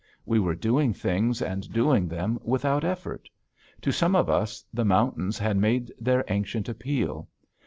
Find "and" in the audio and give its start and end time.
1.43-1.71